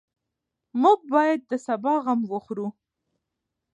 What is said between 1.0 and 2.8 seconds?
باید د سبا غم وخورو.